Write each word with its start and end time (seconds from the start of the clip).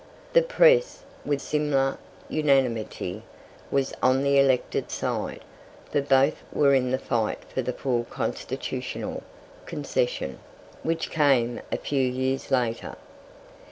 The 0.33 0.41
press, 0.41 1.03
with 1.23 1.43
similar 1.43 1.99
unanimity, 2.27 3.21
was 3.69 3.93
on 4.01 4.23
the 4.23 4.39
elected 4.39 4.89
side, 4.89 5.43
for 5.91 6.01
both 6.01 6.41
were 6.51 6.73
in 6.73 6.89
the 6.89 6.97
fight 6.97 7.37
for 7.53 7.61
the 7.61 7.71
full 7.71 8.05
"constitutional" 8.05 9.21
concession, 9.67 10.39
which 10.81 11.11
came 11.11 11.61
a 11.71 11.77
few 11.77 12.01
years 12.01 12.49
later. 12.49 12.95